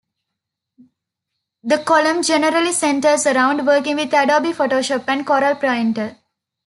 The 1.63 1.77
column 1.83 2.23
generally 2.23 2.71
centers 2.71 3.27
around 3.27 3.67
working 3.67 3.97
with 3.97 4.11
Adobe 4.15 4.49
Photoshop 4.51 5.03
and 5.07 5.27
Corel 5.27 5.61
Painter. 5.61 6.17